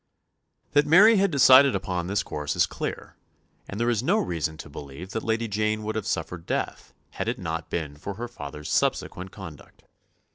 That 0.71 0.87
Mary 0.87 1.17
had 1.17 1.29
decided 1.29 1.75
upon 1.75 2.07
this 2.07 2.23
course 2.23 2.55
is 2.55 2.65
clear, 2.65 3.17
and 3.69 3.79
there 3.79 3.87
is 3.91 4.01
no 4.01 4.17
reason 4.17 4.57
to 4.57 4.67
believe 4.67 5.11
that 5.11 5.21
Lady 5.21 5.47
Jane 5.47 5.83
would 5.83 5.93
have 5.93 6.07
suffered 6.07 6.47
death 6.47 6.91
had 7.11 7.27
it 7.27 7.37
not 7.37 7.69
been 7.69 7.95
for 7.95 8.15
her 8.15 8.27
father's 8.27 8.67
subsequent 8.71 9.29
conduct. 9.29 9.83